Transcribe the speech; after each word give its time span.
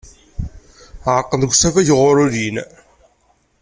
Ɛerqen 1.13 1.39
deg 1.41 1.51
usafag 1.53 1.87
wuɣur 1.93 2.17
ulin. 2.25 2.57